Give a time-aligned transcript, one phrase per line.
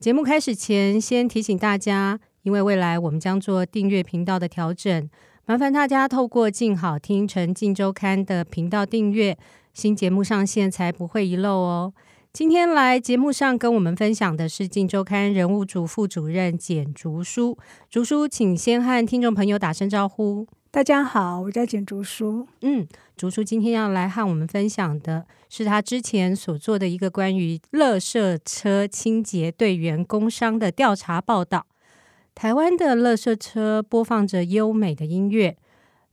[0.00, 5.10] 节目开始前，先提醒大家，因为未来我们将做订阅频道的调整，
[5.44, 9.36] 麻烦大家透过静好听成镜周刊的频道订阅，
[9.74, 11.92] 新节目上线才不会遗漏哦。
[12.32, 17.58] 今天来节目上跟我们分享的是镜周刊人物组副主任简竹书，
[17.90, 20.46] 竹书，请先和听众朋友打声招呼。
[20.78, 22.46] 大家好，我叫简竹书。
[22.60, 31.66] 嗯，竹书今天要来和我们分享的是他之前所做的一个关于垃圾车清洁队员工伤的调查报道。
[32.32, 35.56] 台湾的垃圾车播放着优美的音乐，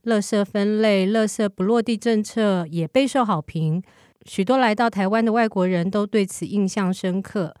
[0.02, 3.80] 垃圾分类、垃圾不落地政策也备受好评，
[4.24, 7.54] 许多来到台湾的外国人都对此印象深刻。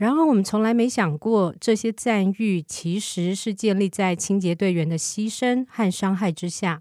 [0.00, 6.80] 然而，我们从来没想过，这些赞誉其实是建立在清洁队员的牺牲和伤害之下。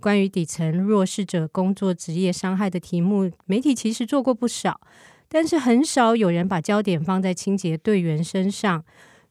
[0.00, 4.80] 关于底层弱势者工作职业伤害的题目，媒体其实做过不少，
[5.28, 8.82] 但是很少有人把焦点放在清洁队员身上。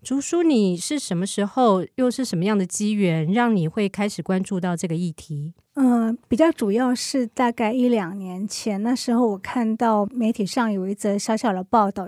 [0.02, 5.52] 竹书，你是什么时候，又是什么样的机缘，让你会开始关注到这个议题？
[5.74, 12.08] 嗯、比较主要是大概一两年前，那时候我看到媒体上有一则小小的报道。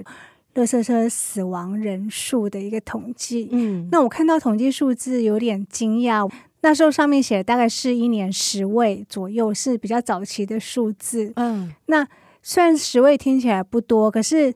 [0.60, 6.30] 垃圾车死亡人数的一个统计，嗯，那我看到统计数字有点惊讶。
[6.62, 11.72] 那时候上面写大概是一年十位左右，是比较早期的数字，嗯。
[11.86, 12.06] 那
[12.44, 14.54] 虽然十位听起来不多，可是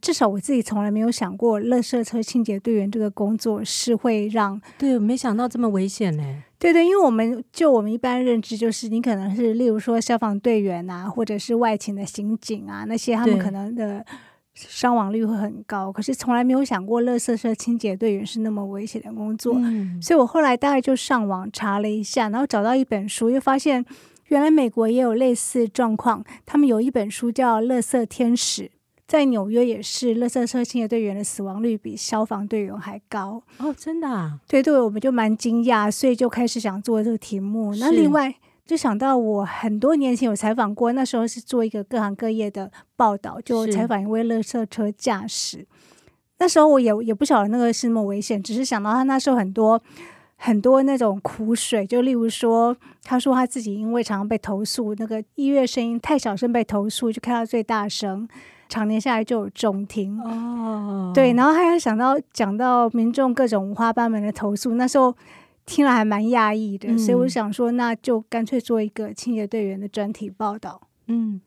[0.00, 4.60] 至少我自己从来没有想过，垃圾车清洁队员这个工作是会让……
[4.76, 6.42] 对，我没想到这么危险呢。
[6.58, 14.04] 对对，因为我们就我们一般认知，就是你可能是例如说消防队员啊，或者是外勤的刑警啊，那些他们可能的。
[14.54, 19.54] 伤亡率会很高，可是从来没有想过，垃圾车清洁队员是那么危险的工作。
[19.56, 20.00] 嗯。
[20.00, 23.84] 所以我后来大概就上网查了一下，然后找到一本书，又发现
[24.28, 26.24] 原来美国也有类似状况。
[26.46, 28.62] 他们有一本书叫《垃圾天使》，
[29.08, 33.42] 在纽约也是，垃圾车清洁队员的死亡率比消防队员还高。
[33.58, 34.38] 哦，真的啊？
[34.46, 37.74] 对对，我们就蛮惊讶，所以就开始想做这个题目。
[37.74, 38.34] 那另外。
[38.66, 45.66] 就想到我很多年前有采访过，那时候是做一个各行各业的报道，就采访一位垃圾车驾驶。
[46.38, 49.80] 那时候我也也不晓得那个是那么危险，只是想到他那时候很多
[50.36, 58.26] 很多那种苦水，就例如说，他说他自己因为常常被投诉，那个音乐声音太小声被投诉，就开到最大声，
[58.70, 60.18] 常年下来就有中听。
[60.22, 65.14] 哦，对，然后还有想到讲到民众各种五花八门的投诉，那时候。
[65.66, 70.80] 听了还蛮讶异的，所以我想说，那就干脆做一个清洁队员的专题报道。
[71.06, 71.40] 嗯，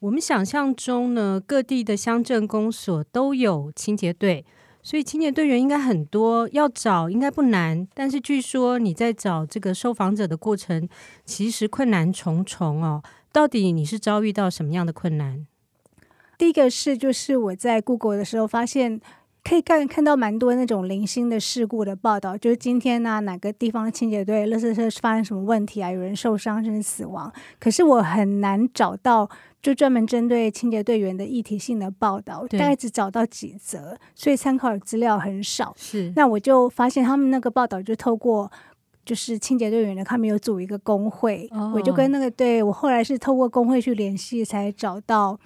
[0.00, 4.46] 我们想象中呢，各地的乡镇公所都有清洁队，
[4.82, 7.86] 所以清洁队员应该很多，要找应该不难。
[7.92, 10.88] 但是据说你在找这个受访者的过程，
[11.24, 13.02] 其实困难重重哦。
[13.30, 15.46] 到底你是遭遇到什么样的困难？
[16.38, 19.00] 第一个是，就是我在 Google 的时候发现。
[19.44, 27.32] 可以看看到蛮多那种零星的事故的报道，就是今天呢、啊、哪个地方的清洁队垃圾车发生什么问题啊，有人受伤甚至死亡。
[27.58, 29.28] 可是我很难找到
[29.62, 35.72] 就专门针对清洁队员的议题性的报道，大概只找到几则，所以参考的资料很少。
[35.76, 38.50] 是，那我就发现他们那个报道就透过
[39.06, 45.40] 就是清洁队员的，他们有组一个工会，哦、我就跟那个队我后来是透过工会去联系，才找到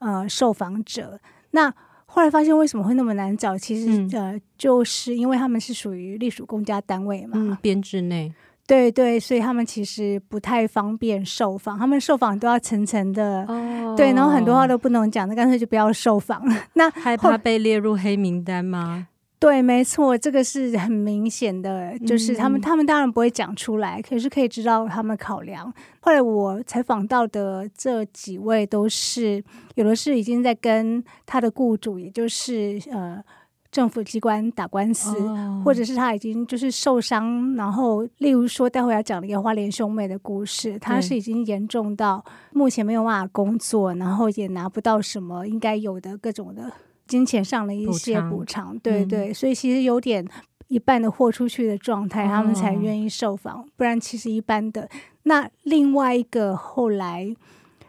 [0.00, 1.18] 呃受访者。
[1.52, 1.74] 那
[2.10, 3.56] 后来发现为什么会那么难找？
[3.56, 8.32] 其实、嗯、呃，就是因为他们是属于隶属公家单位嘛，嗯，编制内，
[8.66, 16.64] 对对，所以他们其实不太方便受访，他们受访都要层层的，哦，对，然后很多话都不能讲，那干脆就不要受访了。
[16.72, 19.08] 那害怕被列入黑名单吗？
[19.40, 25.72] 对，没错，这个是很明显的，就是他们，嗯、他们当然不会讲出来，可是可以知道他们考量。
[26.00, 29.42] 后来我采访到的这几位，都是
[29.76, 33.22] 有的是已经在跟他的雇主，也就是呃
[33.70, 46.72] 政府机关打官司，哦，或者是他已经就是受伤，然后例如说待会要讲的一个花莲兄妹的故事，他是已经严重到目前没有办法工作，然后也拿不到什么应该有的各种的。
[47.08, 50.24] 金钱上的一些补偿，对对，所以其实有点
[50.68, 54.88] 一半的豁出去的状态，他们才愿意受访，不然其实一般的。
[55.22, 57.34] 那另外一个后来，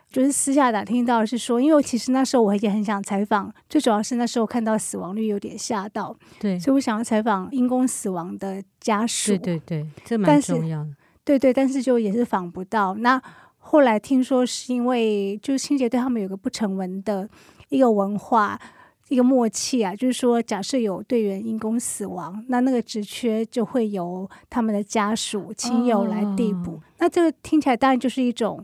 [0.09, 9.31] 就是私下打听到是说，因为其实那时候我也很想采访，最主要是那时候看到死亡率有点吓到，对，所以我想要采访因公死亡的家属。
[9.37, 10.89] 对对对，这蛮重要的。
[11.25, 12.95] 对对，但是就也是访不到。
[12.95, 13.21] 那
[13.57, 17.29] 后来听说是因为就是清洁队他们有个不成文的
[17.67, 18.59] 一个文化。
[19.09, 26.73] 一个默契啊，就是说，假设有队员因公死亡，那那个职缺就会由他们的家属、亲友来递补。
[26.73, 28.63] 哦、那这个听起来当然就是一种，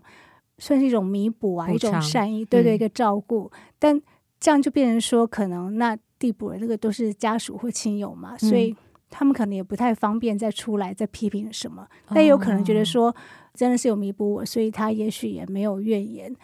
[0.59, 3.51] 算是一种弥补啊，一种善意，对对，一个照顾。
[3.53, 4.01] 嗯、但
[4.39, 8.75] 这样就变成说，可能那递补的那个都是家属或亲友嘛，嗯、所以
[9.09, 11.81] 他们可能也不太方便再出来再批评什么。
[12.07, 13.13] 哦、但有可能觉得说，
[13.56, 16.36] 真的是有弥补我，所以他也许也没有怨言。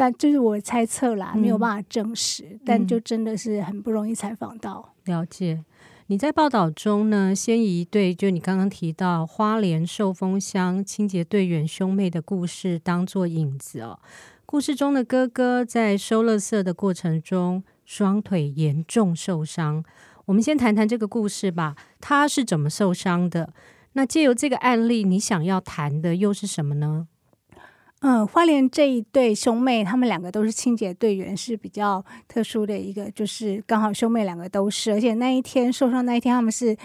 [0.00, 4.94] 但就是我猜测啦，没有办法证实，嗯、但就真的是很不容易采访到。
[5.06, 5.64] 了解，
[6.06, 13.98] 你在报道中呢，先以一对就你刚刚提到花莲寿丰乡清洁队员兄妹的故事当做引子哦。
[14.46, 19.82] 故事中的哥哥在收垃圾的过程中，双腿严重受伤。
[20.26, 23.52] 我们先谈谈这个故事吧，他是怎么受伤的？
[23.94, 27.08] 那借由这个案例，你想要谈的又是什么呢？
[28.00, 36.76] 嗯，花莲这一对兄妹，他们两个都是清洁队员，是比较特殊的一个，就是刚好兄妹两个都是，而且那一天受伤那一天，他们是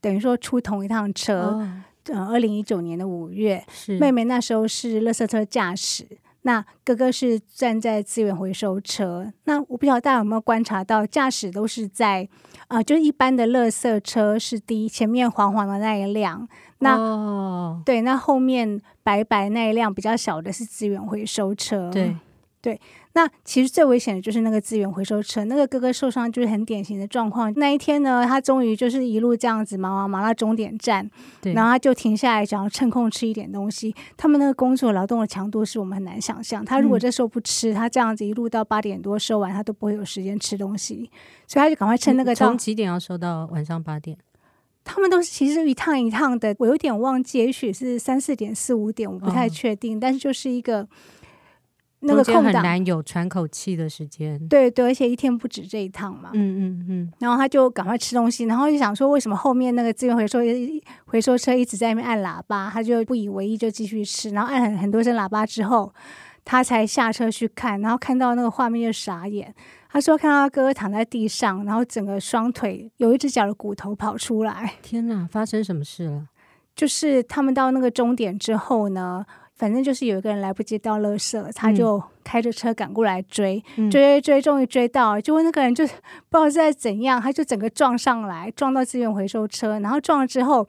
[0.00, 1.56] 等于说出同一趟车。
[2.10, 6.06] 嗯、哦，二零一九年的五月，是妹妹那时候是垃圾车驾驶，
[6.42, 9.30] 那哥哥是站在资源回收车。
[9.44, 16.46] 那我不晓得大家有没有观察到，驾驶都是在啊、呃，就是一般的垃圾车是第一，前面黄黄的那一辆。
[16.80, 21.90] 那、哦、对，那后面白白那一辆比较小的是资源回收车。
[21.90, 22.14] 对
[22.60, 22.80] 对，
[23.12, 25.44] 那其实最危险的就是那个资源回收车。
[25.44, 27.52] 那个哥哥受伤就是很典型的状况。
[27.54, 31.08] 那一天呢，他终于就是一路这样子忙忙忙到终点站，
[31.40, 33.94] 对然后他就停下来想要趁空吃一点东西。
[34.16, 36.64] 他们那个工作劳动的强度是我们很难想象。
[36.64, 41.08] 他如果这时候不吃，嗯、他这样子一路到八点多收完，他都不会有时间吃东西。
[41.46, 44.18] 所以他就赶快趁那个从几点要收到晚上八点？
[44.84, 49.96] 他们都是其实一趟一趟的，我有点忘记，也许是三四点、四五点，我不太确定。
[49.96, 50.88] 哦、但是就是一个
[52.00, 54.38] 那个空档，很难有喘口气的时间。
[54.48, 56.30] 对对，而且一天不止这一趟嘛。
[56.32, 57.12] 嗯嗯嗯。
[57.18, 60.38] 然后他就赶快吃东西，然后就想说，为什么后面那个资源回收
[61.06, 62.70] 回收车一直在那边按喇叭？
[62.72, 64.30] 他就不以为意，就继续吃。
[64.30, 65.92] 然后按很很多声喇叭之后，
[66.44, 69.54] 他才下车去看，然后看到那个画面就傻眼。
[69.90, 74.74] 他说：“看到他哥哥躺在地上，然后整个双腿有一只脚的骨头跑出来。
[74.82, 76.28] 天哪，发生什么事了？
[76.76, 79.24] 就是他们到那个终点之后呢，
[79.58, 85.84] 反正就是有一个人来不及倒垃圾，他就开着车赶过来追，嗯、追追，终于追到，就问那个人，就
[86.30, 90.66] 不知道是在怎样，他就整个撞上来，撞到资源回收车，然后撞了之后，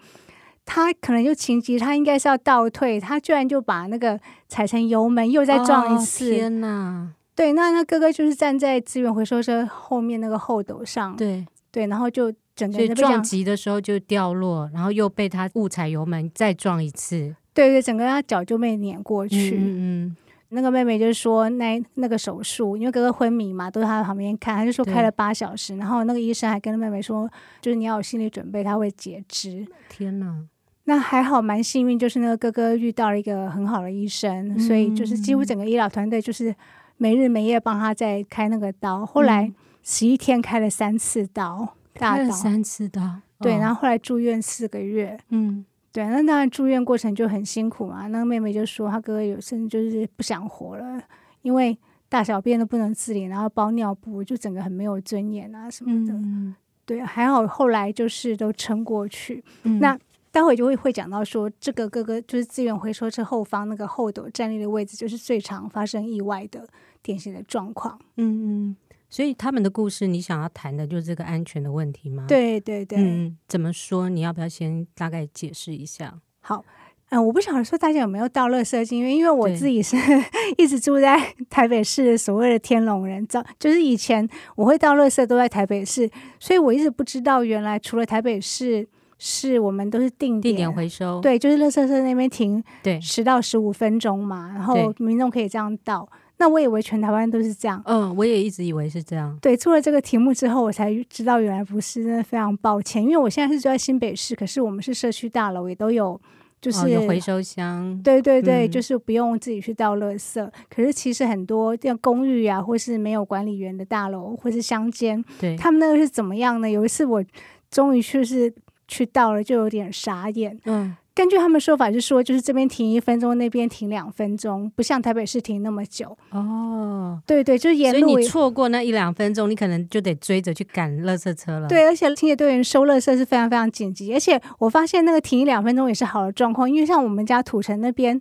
[0.66, 6.34] 他可能就情急，他应该是要倒退，他居然就把那个踩成油门，又再撞一次。
[6.34, 19.58] 哦、天哪！”对，那他哥哥就是站在资源回收车后面那个后斗上，对对，然后就整个撞击的时候就掉落，然后又被他误踩油门再撞一次，对对，整个他脚就被碾过去。
[19.58, 20.18] 嗯嗯，
[20.50, 27.30] 那个妹妹就说那那个手术，因为哥哥昏迷嘛，都在他旁边看，他就说开了八小时，然后那个医生还跟妹妹说，
[27.62, 29.66] 就是你要有心理准备，他会截肢。
[29.90, 30.46] 天哪，
[30.86, 36.56] 那还好蛮幸运，就是那个哥哥遇到了一个很好的医生，嗯、所以就是几乎整个医疗团队就是。
[37.02, 39.50] 没日没夜帮他在开那个刀，后来
[39.84, 42.30] 十一天开了三次刀，大刀。
[42.30, 48.08] 三次刀，对，然后后来住院四个月，嗯，对，那当然住院过程就很辛苦嘛。
[48.08, 51.02] 那个妹妹就说，她哥哥有甚至就是不想活了，
[51.42, 51.78] 因为
[52.08, 56.14] 大小便都不能自理，然后包尿布，就整个很没有尊严啊什么的。
[56.14, 56.56] 嗯，
[56.86, 59.44] 对，还好后来就是都撑过去。
[59.64, 60.00] 嗯、那。
[60.32, 66.68] 待会就会会讲到说，这个哥哥就是资源回收车后方那个后斗站立的位置，就是最常发生意外的
[67.02, 68.00] 典型的状况。
[68.18, 68.76] 嗯嗯，
[69.10, 72.26] 所以他们的故事，你想要谈的就是这个安全的问题吗？
[72.28, 73.00] 对对对。
[73.00, 74.08] 嗯，怎么说？
[74.08, 76.14] 你要不要先大概解释一下？
[76.42, 76.64] 好，
[77.10, 79.98] 嗯，我不晓得说大家有没有到乐色经验，因为我自己是
[80.58, 81.18] 一直住在
[81.50, 88.88] 台北市所谓的天龙人，早就是以前我会到乐色都在台北市，所以我一直不知道原来除了台北市。
[89.22, 96.08] 是我们都是定点，定点回收，对，就是乐色车那边停，对，十到十五分钟嘛，然后民众可以这样倒。
[96.40, 99.38] 对那我以为全台湾都是这样，嗯，我也一直以为是这样。
[99.42, 103.04] 对，出了这个题目之后，我才知道原来不是，真的非常抱歉。
[103.04, 106.20] 因为我现在是住在新北市，可是我们是社区大楼，也都有，
[106.62, 108.02] 就是、哦、有回收箱。
[108.02, 110.50] 对对对，嗯、就是不用自己去倒垃圾。
[110.70, 116.70] 可是其实很多像公寓啊，或是没有管理员的大楼，或是乡间，对，他们那个是怎么样呢？
[116.70, 117.24] 有一次我
[117.70, 118.54] 终于就是。
[118.92, 126.18] 去倒了就有点傻眼，嗯，根据他们说法是说，就是这边停一分钟，那边停两分钟，不像台北市停那么久。
[126.32, 128.00] 哦，对对，就是沿路。
[128.00, 131.68] 所以你错过那一两分钟，你可能就得追着去赶垃圾车了。
[131.68, 138.18] 对，而且清洁队员收垃圾是非常非常紧急，而且我发现那个停一两分钟也是好的状况，因为像我们家土城那边。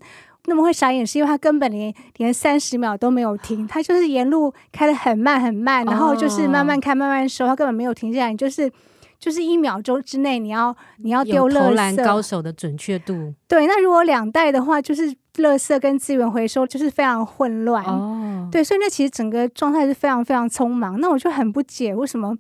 [0.47, 8.73] 那么会傻眼，是因为他根本连连三十秒都没有停，他就是沿路开的很慢很慢，然后就是慢慢开慢慢收，他根本没有停下来，就是
[9.19, 11.49] 就是一秒钟之内你要你要丢。
[11.49, 13.35] 投篮高手的准确度。
[13.47, 17.85] 对，那如果两代的话，就是垃圾跟资源回收就是非常混乱。
[17.85, 21.01] 哦，对，所以那其实整个状态是非常非常匆忙。
[21.01, 22.37] 那我就很不解，为什么？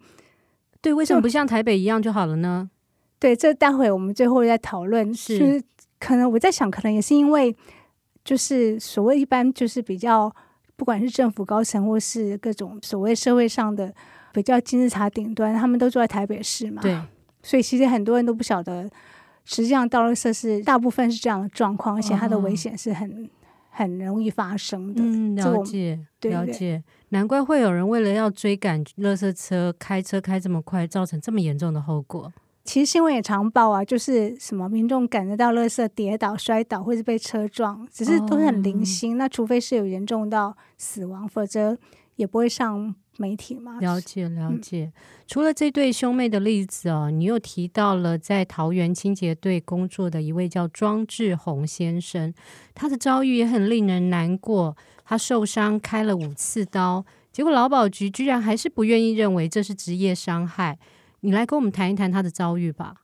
[0.80, 2.70] 对，为什么不像台北一样就好了呢？
[3.18, 5.12] 对，这待会我们最后再讨论。
[5.14, 5.62] 是，就是
[5.98, 7.56] 可能我在想，可能也是因为。
[8.24, 10.30] 就是所谓一般，就是比较，
[10.76, 13.94] 不管是政府高层或是各种所谓社会上的
[14.32, 16.82] 比较金字塔顶端，他们都住在台北市嘛。
[16.82, 16.98] 对。
[17.42, 18.88] 所以其实很多人都不晓得，
[19.44, 23.28] 实际上道路设施大部分是这样的状况，而且它的危险是很、哦、
[23.70, 25.00] 很容易发生的。
[25.02, 26.82] 嗯，了解，对了解。
[27.10, 32.30] 难怪会有人为了要追赶垃圾车，开车开这么快，造成这么严重的后果。
[32.64, 39.14] 其实新闻也常报啊，就是什么民众感觉到垃圾跌倒、摔倒，或是被车撞，只是都是很零星。
[39.14, 41.78] 哦、那除非是有严重到死亡，否则
[42.18, 43.78] 也不会上媒体嘛。
[43.80, 44.86] 了解了解。
[44.86, 44.92] 嗯、
[45.26, 52.34] 除了这对兄妹的例子哦，你又提到了在桃园清洁队工作的一位叫庄志宏先生，
[52.74, 54.76] 他的遭遇也很令人难过。
[55.04, 60.78] 他受伤开了五次刀，结果劳保局居然还是不愿意认为这是职业伤害。
[61.20, 62.94] 你来跟我们谈一谈他的遭遇吧。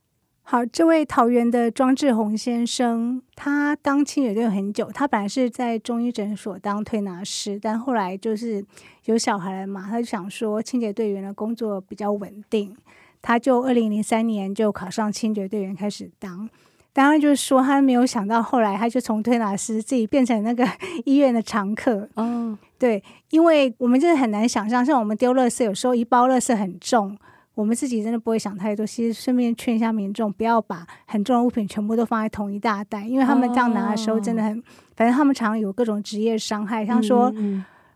[0.47, 4.91] 好，这位桃园的庄志宏先生，他当清洁队很久。
[4.93, 8.63] 他本来是在中医诊所当推拿师，但后来就是
[9.07, 12.77] 有小孩了嘛，他就想说清洁队员的工作比较稳定，
[13.23, 16.49] 他就二零零三年就考上清洁队员开始当。
[16.93, 20.69] 当然就是说他没有想到，后来他就从推拿师自己变成那个
[21.07, 22.07] 医院的常客。
[22.17, 27.17] 哦，对，因为我们真的很难想象，像我们丢垃圾，有时候一包垃圾很重。
[27.55, 34.63] 我们自己真的不会想太多，其实顺便劝一下民众，不要把很重的物品全部都放在同一大袋，因为他们这样拿的时候真的很，哦、
[34.97, 37.33] 反正他们常常有各种职业伤害，像说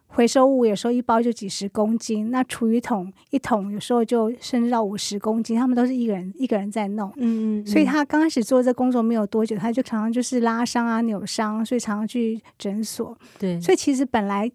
[0.06, 14.50] 回收物有时候一包就几十公斤，那厨余桶一桶有时候就甚至到五十公斤，他们都是一个人一个人在弄，嗯，嗯，所以他刚开始做这工作没有多久，他就常常就是拉伤啊、扭伤，所以常常去诊所，对，所以其实本来。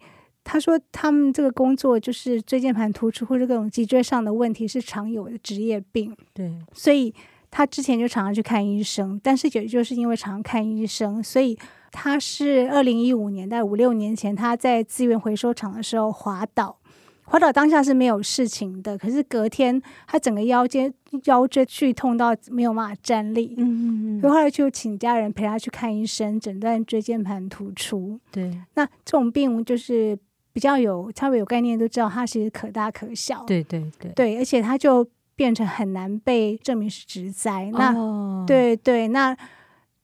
[0.46, 6.14] 他说：“他们这个工作就是椎间盘突出或者各种脊椎上的问题是常有的职业病。
[6.34, 7.14] 对，所以
[7.50, 11.58] 他之前就常常去看医生，但是也就是因为常常看医生，所以
[11.94, 16.78] 他是二零一五年，在五六年前，他在资源回收厂的时候滑倒，
[17.24, 28.20] 滑倒当下是没有事情的，可是隔天他整个腰间腰椎剧痛到没有办法站立，嗯嗯嗯，所以后来就请家人陪他去看医生，诊断椎间盘突出。
[28.30, 30.20] 对，那这种病就是。”
[30.54, 33.44] 比较有稍微有概念都知道，它其实可大可小。
[33.46, 35.06] 对对对，对，而且它就
[35.36, 37.70] 变成很难被证明是植栽。
[37.74, 39.36] 那、哦、对对，那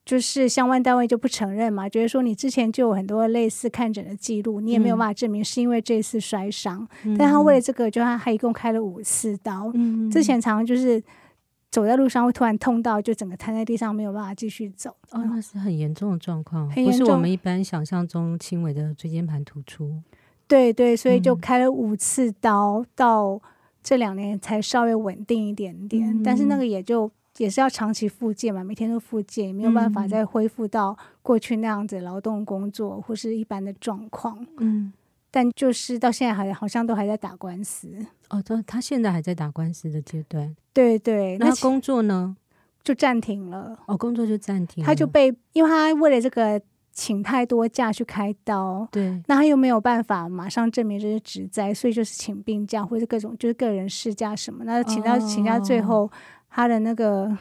[0.04, 6.84] 就是相关单位就不承认嘛，觉得说你之前就有很多类似看诊的记录，你也没有办法证明是因为这次摔伤。
[7.04, 9.70] 嗯、但他为了这个，就他还一共开了五次刀。
[9.74, 11.00] 嗯、之前常常就是
[11.70, 14.90] 走在路上会突然痛到，就整个瘫在地上，没有办法继续走。
[15.12, 20.02] 哦，那是很严重的状况，不是我们一般想象中轻微的椎间盘突出。
[20.50, 23.40] 对对，所以就开了五次刀，嗯、到
[23.84, 26.10] 这两年才稍微稳定一点点。
[26.10, 34.44] 嗯、但是那个也就也是要长期复健嘛，每天都复健，也没有办法再恢复到过去那样子劳动工作或是一般的状况。
[34.58, 34.92] 嗯，
[35.30, 38.04] 但就是到现在还好像都还在打官司。
[38.30, 40.56] 哦，他他现在还在打官司的阶段。
[40.72, 42.36] 对对，那工作呢
[42.82, 43.78] 就暂停了。
[43.86, 44.86] 哦，工作就暂停了。
[44.86, 46.60] 他就被，因为他为了这个。
[47.00, 56.10] 请太多假去开刀，对，那他又没有办法马上证明这是职灾，所以就是请病假或者各种就是个人事假什么，那请到请假最后
[56.50, 57.34] 他的那个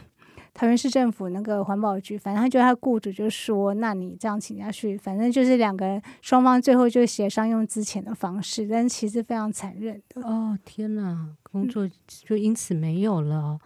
[0.54, 10.22] 桃园市政府那个环保局，反正他觉得他雇主就说，那你这样请假去，反正就是两个人双方最后就协商用之前的方式，但是其实非常残忍的。
[10.22, 13.60] 哦天哪，工作就因此没有了。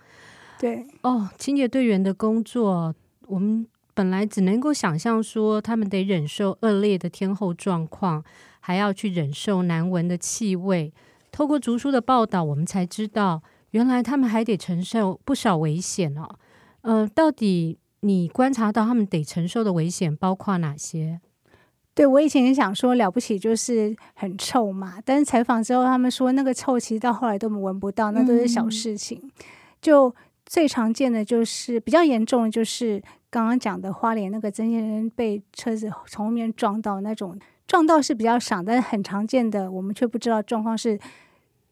[0.57, 2.95] 对，哦，清洁队员的工作
[3.27, 3.67] 我们。
[3.93, 8.23] 本来只能够想象说，他们得忍受恶劣的天候状况，
[8.59, 10.93] 还要去忍受难闻的气味。
[11.31, 16.29] 透过竹书的报道，我们才知道，原来他们还得承受不少危险哦。
[16.81, 21.21] 呃，到底你观察到他们得承受的危险包括哪些？
[21.95, 24.95] 对，我以前也想说了不起，就是很臭嘛。
[25.05, 29.19] 但是采访之后，他们说那个臭其实到后来都闻不到，那都是小事情。
[29.23, 29.31] 嗯、
[29.79, 30.15] 就
[30.53, 40.99] 最常见的就是比较严重的，就是刚刚讲的花莲那个曾先生被车子从后面撞到那种，撞到是比较少，但是很常见的，我们却不知道状况是。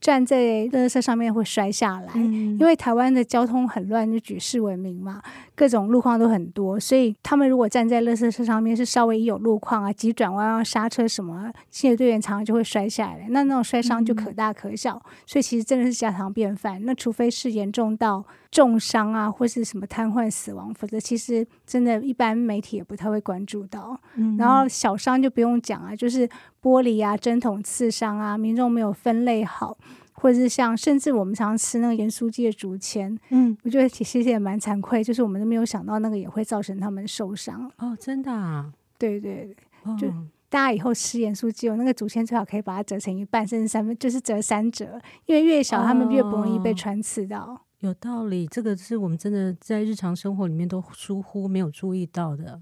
[0.01, 5.21] 站在垃圾上面会摔下来，嗯、因为台湾的交通很乱，就举世闻名嘛，
[5.55, 16.84] 各种路况都很多，所以他们如果站在垃圾车上面，是稍微一有路况啊，急转弯啊、刹车什么，清洁队员常常就会摔下来，那那种摔伤就可大可小，嗯、所以其实真的是家常便饭。
[16.84, 24.00] 那除非是严重到重伤啊，或是什么瘫痪死亡，否则其实真的一般媒体也不太会关注到。
[24.15, 26.27] 嗯、然后小伤就不用讲啊，就是
[26.62, 29.77] 玻璃啊、针筒刺伤啊，民众没有分类好。
[30.21, 37.71] 或者是像，甚至我们常常吃那个盐酥鸡的竹签，嗯，我觉得其实也蛮惭愧，就是我们都没有想到那个也会造成他们受伤。
[37.79, 38.71] 哦，真的啊？
[38.99, 40.07] 对对对，哦、就
[40.47, 47.39] 大家以后吃盐酥鸡，有那个竹签最好可以把它折成一半，甚至三分，就是折三折，因为越小他们越不容易被穿刺到。
[47.39, 52.59] 哦、有道理，这个是我们真的在日常生活里面都疏忽没有注意到的。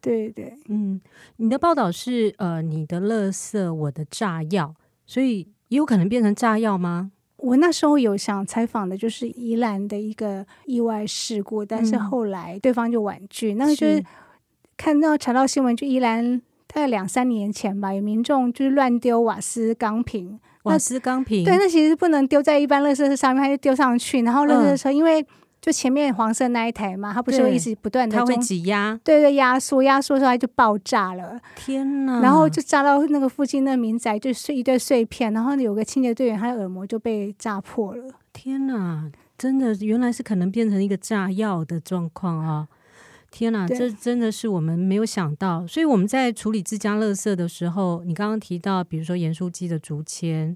[0.00, 0.98] 对对，嗯，
[1.36, 5.48] 你的报道是呃，你的垃圾，我的炸药，所以。
[5.74, 7.10] 也有可能变成炸药吗？
[7.38, 13.54] 我那时候有想采访的，就是宜兰的一个意外事故，但是后来对方就婉拒。
[13.54, 14.02] 嗯、那个就是
[14.76, 25.26] 看到查到新闻，就宜兰大概两三年前吧，有民众就是乱丢瓦斯钢瓶，瓦斯钢瓶，对，那其实不能丢在一般垃圾车上面，他就丢上去，然后垃圾车因为。
[25.64, 31.40] 就前面黄色那一台嘛，它不是会一直不断的，它会挤压，对对，压缩压缩出来就爆炸了。
[31.56, 32.20] 天哪！
[32.20, 35.32] 然后就炸到那个附近那民宅，就碎一堆碎片。
[35.32, 38.12] 然后有个清洁队员，他的耳膜就被炸破了。
[38.34, 39.10] 天哪！
[39.38, 42.68] 真的，原来是可能变成一个炸药的状况啊！
[43.30, 45.66] 天哪，这真的是我们没有想到。
[45.66, 50.54] 所以我们在处理自家垃圾的时候，你刚刚提到，比如说盐酥鸡的竹签，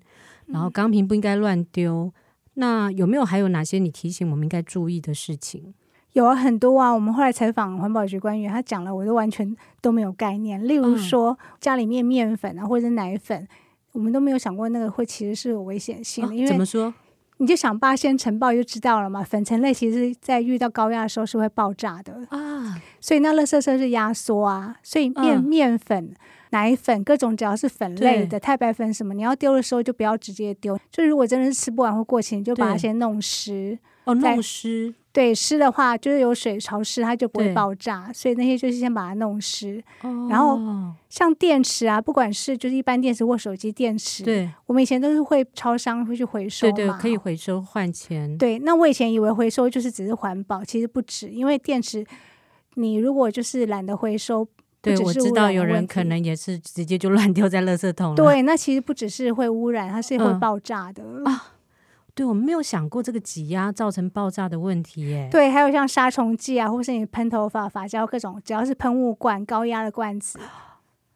[0.48, 2.04] 然后钢瓶不应该乱丢。
[2.04, 2.12] 嗯
[2.60, 5.74] 那有没有还有哪些你提醒我们应该注意的事情？
[6.14, 6.90] 有啊，很多啊。
[6.90, 10.66] 我们后来采访环保局官员，他讲了，我都完全都没有概念。
[10.66, 13.46] 例如说，嗯、家里面面粉啊，或者是奶粉，
[13.92, 16.34] 我们都没有想过那个会其实是有危险性的。
[16.34, 16.92] 因为、哦、怎么说？
[17.36, 19.22] 你就想八仙尘爆就知道了嘛。
[19.22, 22.82] 粉尘类其实在遇到高压的时候是会爆炸的啊。
[23.00, 26.12] 所以那垃圾车是压缩啊，所以面、嗯、面粉。
[26.50, 30.78] 奶粉各种只要是粉类的对太白粉什么，你要丢的时候就不要直接丢。
[30.90, 33.78] 就如果真的是吃不完或过期，你就把它先弄湿。
[34.04, 34.94] 哦，弄湿。
[35.12, 38.10] 对，湿的话就是有水潮湿，它就不会爆炸。
[38.14, 39.82] 所以那些就是先把它弄湿。
[40.02, 40.28] 哦。
[40.30, 40.58] 然后
[41.08, 46.72] 像电池啊，不管是就是一般电池或手机电池，对，我们以前都是会超商会去回收嘛。
[46.72, 48.38] 对对，可以回收换钱。
[48.38, 52.06] 对，那我以前以为回收就是只是环保，其实不止，因为电池
[52.74, 54.46] 你如果就是懒得回收。
[54.80, 58.14] 对，我知道有人可能也是直接就乱丢 在垃圾桶了。
[58.14, 61.52] 对，那其实不只是会污染，它是会爆炸的、嗯、啊。
[62.14, 65.28] 对，我们没有想过这个挤压造成爆炸的问题耶。
[65.30, 70.38] 对，还有像杀虫剂啊，或是你喷头发、发胶各种，只要是喷雾罐、高压的罐子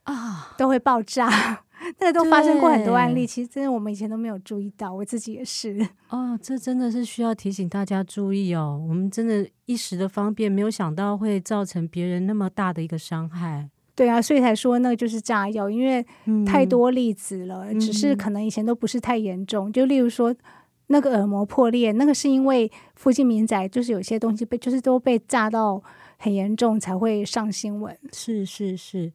[0.04, 1.64] 啊，都会爆炸。
[1.98, 5.84] 那个都发生过很多案例，其实真的我们以前都没有注意到，我自己也是。
[6.10, 8.80] 哦，这真的是需要提醒大家注意哦。
[8.88, 13.68] 我们真的一时的方便，没有想到会造成别人那么大的一个伤害。
[13.96, 16.06] 对啊，所以才说那个就是炸药，因为
[16.46, 17.66] 太多例子了。
[17.68, 20.32] 嗯、只是可能以前都不是太严重，嗯、就例如说
[20.86, 25.82] 那个耳膜破裂，那个是因为附近民宅就是有些东西被就是都被炸到
[26.16, 27.98] 很严重才会上新闻。
[28.12, 29.12] 是是是。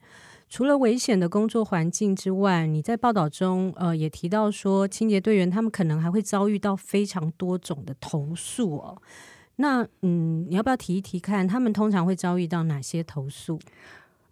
[0.49, 9.01] 除了危险的工作环境之外，你在报道中呃也提到说，清洁队员他们可能还会遭遇到非常多种的投诉哦。
[9.57, 13.59] 那嗯，你要不要提一提看，他们通常会遭遇到哪些投诉？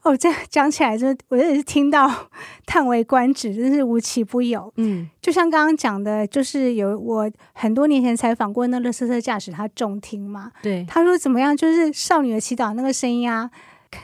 [0.03, 2.29] 哦，这讲起来，就我也是听到
[2.65, 4.71] 叹为观止，真是无奇不有。
[4.77, 13.49] 嗯，就像刚刚讲的，就是有我很多年前采访过那个垃圾车驾驶，他重听嘛，对，他说怎么样，就是少女的祈祷那个声音啊。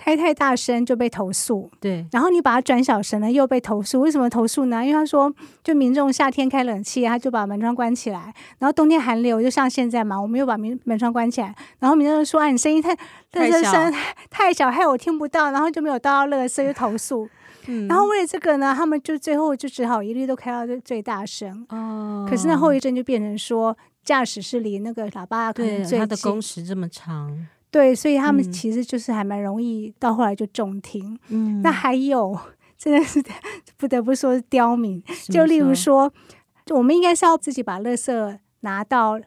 [0.03, 2.05] 开太大声就被投诉，对。
[2.11, 4.01] 然后你把它转小声了，又被投诉。
[4.01, 4.85] 为什么投诉呢？
[4.85, 11.55] 因为他说，就民众夏天开冷气，他就把门窗关起来；然后冬天寒流，就像现在嘛，我们又把门门窗关起来。
[11.79, 13.93] 然后民众说：“啊，你声音太，垃圾声
[14.29, 17.27] 太小，害我听不到。”然后就没有倒到垃圾，就投诉。
[17.67, 17.87] 嗯。
[17.87, 21.65] 然后为了这个呢，他们就最后就只好一律都开到最最大声。
[21.69, 22.27] 哦。
[22.29, 27.47] 可是那后遗症就变成说，驾驶是离那个喇叭可能最近，他的工时这么长。
[27.71, 31.17] 对，所以他们其实就是还蛮容易，到后来就中听。
[31.29, 32.37] 嗯，那还有
[32.77, 33.23] 真的是
[33.77, 36.11] 不得不说是刁民，就例如说，
[36.71, 39.19] 我们应该是要自己把垃圾拿到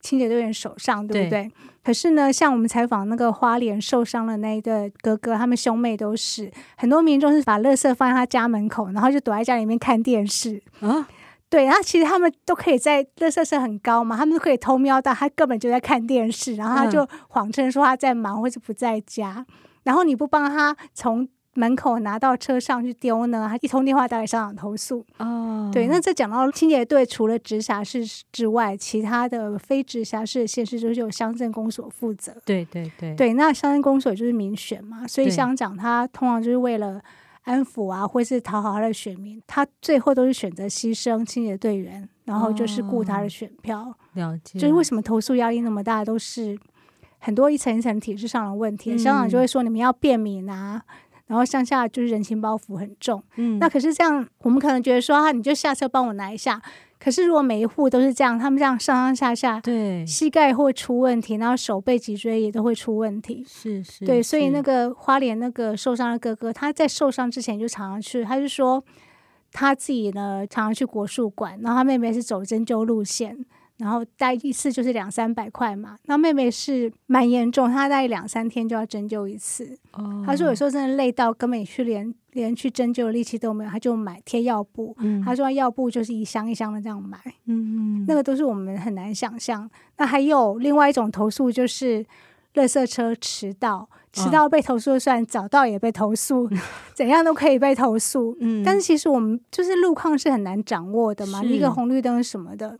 [0.00, 1.44] 清洁队员手上，对不对？
[1.44, 1.52] 对。
[1.82, 11.08] 可是呢，像我们采访那个花莲受伤的那一对哥哥，他们兄妹都是很多民众是把垃圾放在他家门口，然后就躲在家里面看电视啊。
[11.50, 25.04] 对，然后其实他们都可以在垃圾车很高嘛，他们都可以偷瞄到他根本就在看电视，然后他就谎称说他在忙或者不在家，嗯、然后你不帮他从门口拿到车上去丢呢，他一通电话打给商场投诉。
[25.18, 32.32] 哦，对，那这讲到清洁队除了直辖市之外，其他的非直辖市的县市就是由乡镇公所负责。
[32.46, 37.02] 对对对，对，那乡镇公所就是民选嘛，所以乡长他通常就是为了。
[37.42, 43.80] 安抚啊，或是讨好他的选民，他最后都是选择牺牲清洁队员，然后就是顾他的选票。
[43.80, 46.58] 哦、了解，就是为什么投诉压力那么大，都是
[47.18, 48.96] 很多一层一层体制上的问题。
[48.98, 50.82] 乡长就会说你们要便民啊，
[51.26, 53.22] 然后乡下就是人情包袱很重。
[53.36, 56.60] 嗯，那可是这样，我们可能觉得说啊，你就下车帮我拿一下。
[57.02, 63.42] 可是，如果每一户都是这样，他们这样上上下下，对，膝盖会出问题，然后手背脊椎也都会出问题。
[63.48, 68.84] 是是，对，所以那个花莲那个受伤的哥哥，他在受伤之前就常常去，他就说
[69.50, 73.46] 他自己呢常常去国术馆，然后他妹妹是走针灸路线。
[73.80, 75.96] 然后待一次就是两三百块嘛。
[76.04, 79.76] 那妹妹是蛮严重，她待两三天就要针灸一次。
[79.92, 84.94] 哦，她说有时候真的累到根本去连连去针灸的力气都没有，她就买贴药布。
[85.00, 87.18] 嗯，她说药布就是一箱一箱的这样买。
[87.46, 89.68] 嗯嗯，那个都是我们很难想象。
[89.96, 92.04] 那还有另外一种投诉就是，
[92.54, 96.48] 垃圾车迟到，迟到被投诉算，早到也被投诉，
[96.94, 98.36] 怎样都可以被投诉。
[98.40, 102.78] 嗯，但是其实我们就是路况是很难掌握的嘛，一个红绿灯什么的。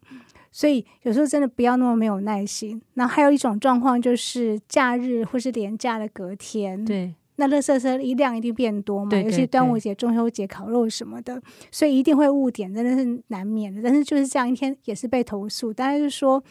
[0.51, 2.81] 所以有时候真的不要那么没有耐心。
[2.95, 13.81] 那还有一种状况就是假日或是连假的隔天，对，那垃圾车一量一定变多嘛，对对对，尤其端午节、中秋节烤肉什么的，所以一定会误点，真的是难免的。
[13.81, 16.43] 但是就是这样一天也是被投诉，但是说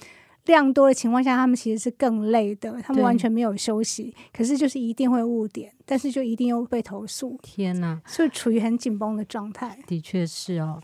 [0.45, 7.37] 量多的情况下，他们其实是更累的，他们完全没有休息，可是就是一定会误点，但是就一定又被投诉。
[7.43, 9.77] 天哪，所以处于很紧绷的状态。
[9.85, 10.81] 的确是哦。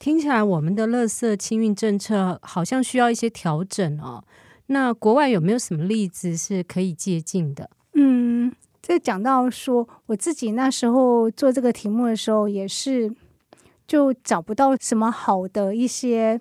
[0.00, 4.24] 听起来我们的垃圾清运政策好像需要一些调整哦。
[4.68, 7.68] 那国外有没有什么例子是可以借鉴的？
[7.92, 13.14] 嗯，这讲到说我自己那时候做这个题目的时候，也是
[13.86, 16.40] 就找不到什么好的一些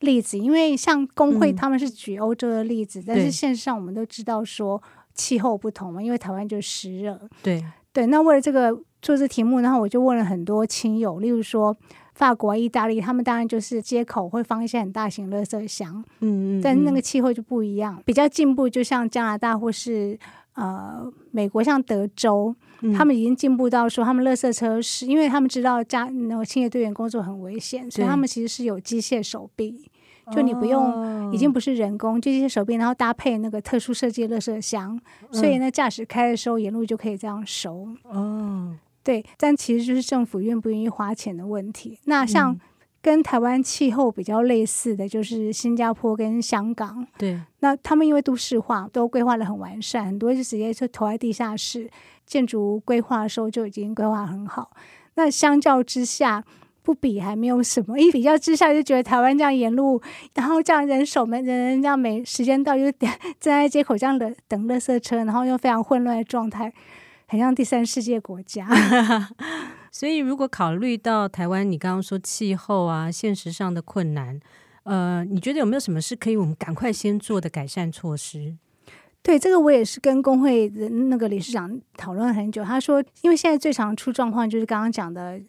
[0.00, 4.82] 例子，因为像工会他们是举欧洲的例子，嗯、但是现实上我们都知道说
[5.14, 7.18] 气候不同嘛，因为台湾就湿热。
[7.42, 11.74] 对对，那为了这个做这题目，然后我就问了很多亲友，例如说。
[12.20, 20.18] 法国、意大利，他们当然就是街口会放一些很大型垃圾箱，嗯，嗯嗯，但是那个气候就不一样，比较进步，就像加拿大或是
[20.52, 29.90] 呃美国，像德州，嗯、他们已经进步到说，他们垃圾车是因为他们知道加那个清洁队员工作很危险，所以他们其实是有机械手臂，
[30.30, 35.00] 就你不用，哦、已经不是人工，就机械手臂，然后搭配那个特殊设计的垃圾箱，
[35.32, 38.76] 所以呢，驾驶开的时候沿路就可以这样收，哦。
[39.02, 41.98] 对，但其实就是政府愿不愿意花钱的问题。
[42.04, 42.58] 那像
[43.02, 47.06] 跟台湾气候比较类似的就是新加坡跟香港。
[47.16, 51.90] 对，那他们因为都市化都规划的很完善，很多就直接就投在地下室，
[52.26, 54.70] 建筑规划的时候就已经规划很好。
[55.14, 56.44] 那相较之下，
[56.82, 60.00] 不比还没有什么，一比较之下就觉得台湾这样沿路，
[60.34, 66.70] 然后这样人手没人人这样没时间到就 站在街口这样等等垃圾车，然后又非常混乱的状态。
[67.30, 68.66] 很像第三世界国家，
[69.92, 74.40] 所以如果考虑到台湾，你刚刚说气候啊，现实上的困难，
[74.82, 78.56] 呃，你觉得有没有什么是可以我们赶快先做的改善措施？
[79.22, 82.64] 对，这个我也是跟工会的那个理事长讨论很久。
[82.64, 85.40] 他说，因为现在最常出状况就是刚刚讲的，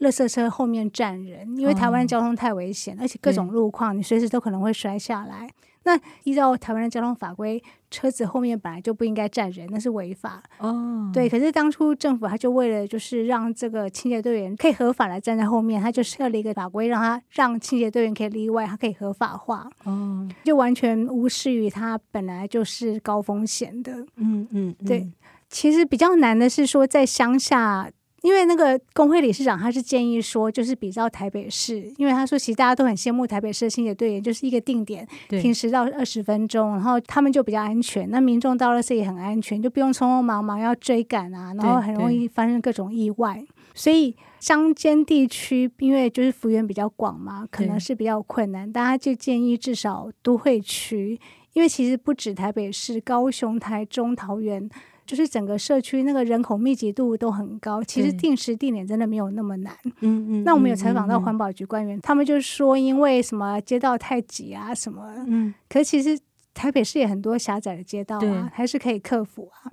[0.00, 5.48] 垃圾车后面站人，因为台湾交通太危险，哦、而且各种路况，你随时都可能会摔下来。
[5.84, 10.42] 那依照台湾的交通法规，车子后面本来就不应该站人，那是违法。
[10.58, 11.28] 哦，对。
[11.28, 19.70] 可是当初政府他就为了就是让这个清洁队员可以合法的站在后面，他就设了一个法规，让他让清洁队员可以例外，他可以合法化。
[19.84, 23.92] 哦，就完全无视于他本来就是高风险的。
[24.16, 25.08] 嗯嗯，嗯，对。
[25.48, 27.88] 其实比较难的是说在乡下。
[28.26, 43.40] 因为那个工会理事长他是建议说，就是比较台北市，因为他说其实大家都很羡慕台北市的清洁队员，就是一个定点停十到二十分钟，然后他们就比较安全，那民众到了这也很安全，就不用匆匆忙忙要追赶啊，然后很容易发生各种意外。
[43.74, 51.16] 所以乡间地区因为就是幅员比较广嘛，可能是比较困难，大家就建议至少都会区，
[51.52, 54.68] 因为其实不止台北市，高雄、台中、桃园。
[55.06, 59.74] 就是整个社区那个人口密集度都很高，其实定时定点真的没有那么难。
[60.00, 60.44] 嗯嗯。
[60.44, 65.14] 那我们有采访到环保局官员，他们就说因为什么街道太挤啊什么。
[65.26, 65.54] 嗯。
[65.68, 66.18] 可其实
[66.52, 69.70] 台北市也很多狭窄的街道啊，还是可以克服啊。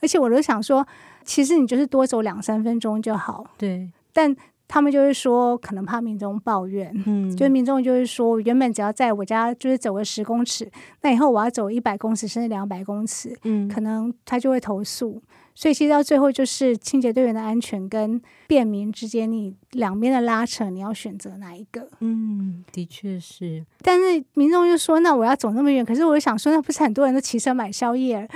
[0.00, 0.86] 而且我都想说，
[1.24, 3.46] 其实你就是多走两三分钟就好。
[3.56, 3.90] 对。
[4.12, 4.34] 但
[4.72, 10.66] 他们就是说，可能怕民众抱怨，嗯，就是民众就是说，原本只要在我家就是走个十公尺，
[11.02, 15.22] 那以后我要走一百公尺甚至两百公尺，嗯，可能他就会投诉。
[15.54, 21.86] 所以其实到最后就是清洁队员的安全跟便民之间，你两边的拉扯，你要选择哪一个？
[22.00, 23.62] 嗯，的确是。
[23.82, 28.26] 但是民众就说：“那我要走那么远，可是我就想说，那不是很多人都骑车买宵夜，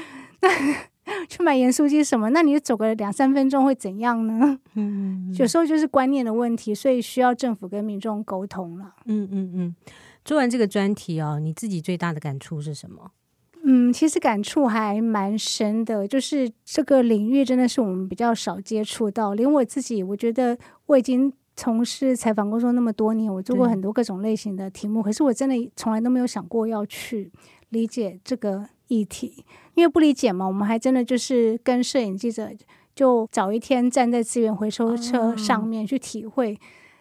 [0.43, 0.51] 那
[1.29, 2.31] 去买盐酥鸡什么？
[2.31, 8.95] 那你就走个两三分钟会怎样呢？”嗯，有时候就是观念的问题，所以需要政府跟民众沟通了。
[9.07, 9.75] 嗯嗯嗯。
[10.25, 13.13] 做完这个专题哦，你自己最大的感触是什么？
[13.69, 19.35] 嗯，其实感触还蛮深的，就是这个领域真的是我们比较少接触到。
[19.35, 27.31] 连我自己，我觉得我已经从事采访工作那么多年，我做过很多各种类型的题目，可是我真的从来都没有想过要去
[27.71, 29.45] 理解这个议题，
[29.75, 30.47] 因为不理解嘛。
[30.47, 32.51] 我们还真的就是跟摄影记者
[32.95, 36.55] 就早一天站在资源回收车上面去体会。
[36.55, 36.59] 哦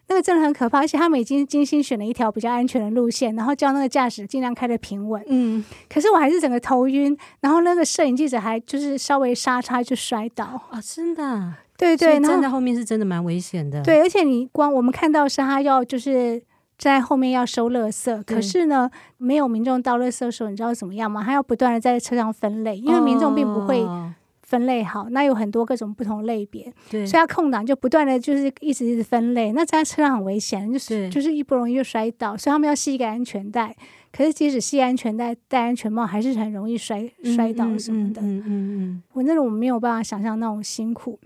[0.07, 5.19] 那个真的很可怕，而且他们已经精心选了一条比较安全的路线，然后叫那个驾驶尽量开的平稳。
[5.25, 10.79] 嗯，可是我还是整个头晕，然后那个摄影记者还就是稍微刹车就摔倒啊、哦！
[10.79, 13.81] 真的，对对，站在后面是真的蛮危险的。
[13.81, 16.39] 对，而且你光我们看到是他要就是
[16.77, 21.23] 在后面要收垃圾，可是呢，没有民众倒垃圾的时候，你知道怎么样吗？
[21.23, 23.81] 他要不断的在车上分类，因为民众并不会。
[23.81, 24.13] 哦
[24.47, 33.75] 分类好，那有很多各种不同类别，对，所以它空档就不断的就是一直一直分类，那在车上很危险，就是就是一不容易就摔倒，所以他们要系一个安全带。
[34.13, 38.21] 可是即使系安全带、戴安全帽，还是很容易摔摔倒什么的。
[38.21, 41.19] 嗯嗯嗯，嗯，嗯，我那种我没有办法想象那种辛苦。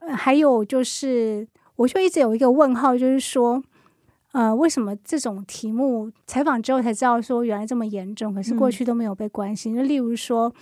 [0.00, 3.64] 呃，还有就是，我就一直有一个问号，就是说，
[4.36, 9.74] 呃，为什么这种题目采访之后才知道说原来这么严重，可是过去都没有被关心？
[9.74, 10.52] 就、嗯、例如说。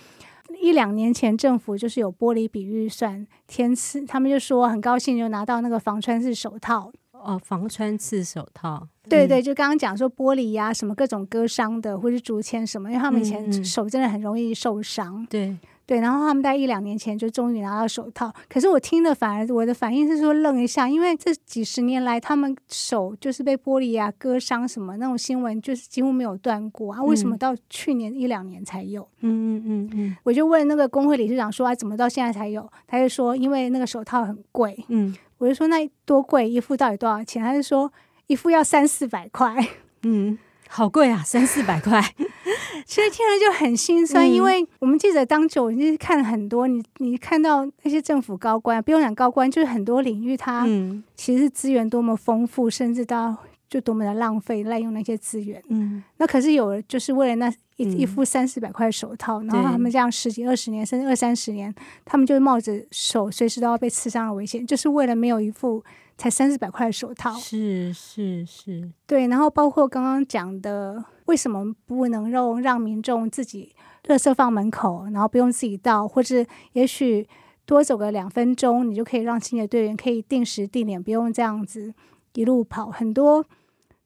[0.61, 15.57] 一两年前，政府就是有玻璃比预算天赐，他们就说很高兴就拿到那个防穿刺手套哦，防穿刺手套，对对，就刚刚讲说玻璃呀、啊，什么各种割伤的，或是竹签什么，因为他们以前手真的很容易受伤，嗯嗯对。
[15.85, 29.07] 对，然后他们在一两年前就终于拿到手套，可是我听的反而我的反应是说愣一下，因为这几十年来他们手就是被玻璃啊割伤什么那种新闻就是几乎没有断过啊，为什么到去年一两年才有？
[29.19, 32.67] 嗯嗯嗯嗯，我就问那个工会理事长说啊，怎么到现在才有？
[32.87, 34.83] 他就说因为那个手套很贵。
[34.87, 36.49] 嗯，我就说那多贵？
[36.49, 37.43] 一副到底多少钱？
[37.43, 37.91] 他就说
[38.25, 39.55] 一副要三四百块。
[40.01, 40.37] 嗯。
[40.67, 42.01] 好贵啊，三四百块，
[42.85, 50.67] 其实听了就很心酸，嗯，因为我们记者当久，你看了很多，你你看到那些政府高官，不用讲高官，就是很多领域，他
[51.15, 53.35] 其实资源多么丰富，甚至到
[53.69, 55.61] 就多么的浪费滥用那些资源。
[55.69, 61.73] 嗯，那可是有就是为了那一一副三四百块手套，然后他们这样十几二十年，甚至二三十年，
[62.03, 65.83] 他们就冒着手随时都要被刺伤的危险，就是为了没有一副。
[66.17, 69.27] 才三四百块的手套，是是是，对。
[69.27, 73.75] 然后包括刚刚讲的，为什么不能让让民众自己
[74.05, 77.27] 垃圾放门口，然后不用自己倒，或者也许
[77.65, 81.93] 多走个两分钟，你就可以让清洁队员可以定时定点，不用这样子
[82.33, 82.89] 一路跑。
[82.89, 83.45] 很多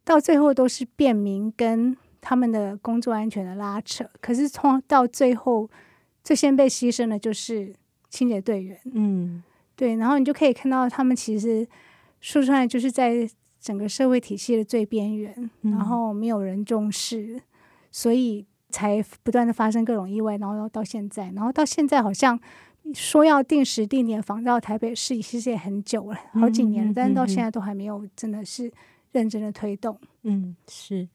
[0.03, 5.69] 到最后都是便民跟他们的工作安全的拉扯，可是从到最后
[6.23, 7.75] 最先被牺牲的就是
[8.09, 8.79] 清洁队员。
[8.93, 9.43] 嗯，
[9.75, 9.95] 对。
[9.97, 11.67] 然后你就可以看到他们其实。
[12.19, 13.29] 说出来就是在
[13.59, 17.41] 整个社会体系的最边缘，嗯，然后没有人重视，
[17.91, 22.39] 所以才不断的发生各种意外，然后到现在，然后到现在好像
[22.93, 28.71] 说要定时定点访到台北市，其实也很久了，好几年了，嗯，但是到现在都还没有真的是
[29.11, 29.99] 认真的推动。
[30.23, 31.07] 嗯，是，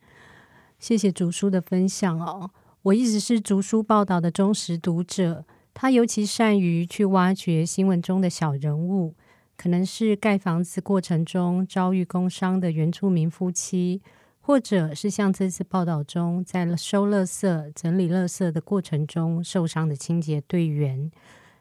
[0.79, 2.51] 谢谢竹书的分享哦。
[2.83, 9.14] 我一直是竹书报道的忠实读者，他尤其善于去挖掘新闻中的小人物。
[9.57, 14.03] 可能是盖房子过程中遭遇工伤的原住民夫妻，
[14.40, 21.11] 或者是像这次报道中在收垃圾、整理垃圾的过程中受伤的清洁队员。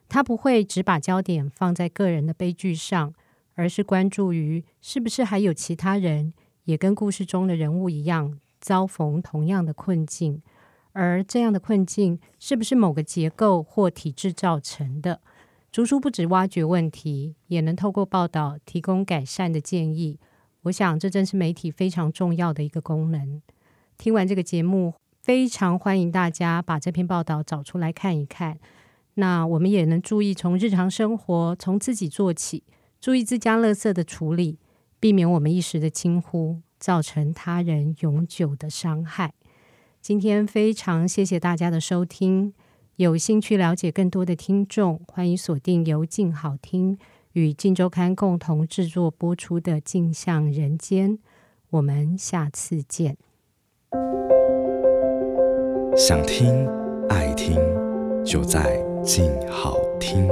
[0.08, 3.14] 他不会只把焦点放在个人的悲剧上，
[3.54, 10.42] 而是关注于是不是还有其他人也跟故事中的人物一样遭逢同样的困境，
[10.92, 15.20] 而这样的困境是不是某个结构或体制造成的？
[15.74, 20.20] 竹书不只挖掘问题，也能透过报道提供改善的建议。
[20.62, 23.42] 我想，这正是媒体非常重要的一个功能。
[23.98, 28.56] 听完这个节目，非常欢迎大家把这篇报道找出来看一看。
[29.14, 32.62] 那我们也能注意从日常生活，从自己做起，
[33.00, 34.60] 注意自家垃圾的处理，
[35.00, 39.34] 避免我们一时的轻忽，造成他人永久的伤害。
[40.00, 42.54] 今天非常谢谢大家的收听。
[42.96, 46.96] 有兴趣了解更多的听众，欢迎锁定由静好听
[47.32, 51.18] 与《静周刊》共同制作播出的《镜像人间》，
[51.70, 53.16] 我们下次见。
[55.96, 56.68] 想听
[57.08, 57.56] 爱听，
[58.24, 60.28] 就在静好听。